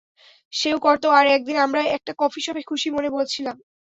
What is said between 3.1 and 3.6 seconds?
বসেছিলাম।